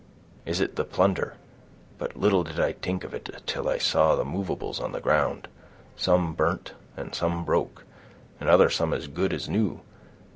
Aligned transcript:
"Is 0.47 0.59
it 0.59 0.77
the 0.77 0.83
plunder? 0.83 1.35
But 1.99 2.17
little 2.17 2.43
did 2.43 2.59
I 2.59 2.71
t'ink 2.71 3.03
of 3.03 3.13
it 3.13 3.29
till 3.45 3.69
I 3.69 3.77
saw 3.77 4.15
the 4.15 4.25
movables 4.25 4.79
on 4.79 4.93
the 4.93 4.99
ground, 4.99 5.47
some 5.95 6.33
burnt, 6.33 6.73
and 6.97 7.13
some 7.13 7.45
broke, 7.45 7.85
and 8.39 8.49
other 8.49 8.71
some 8.71 8.95
as 8.95 9.05
good 9.05 9.31
as 9.31 9.47
new. 9.47 9.81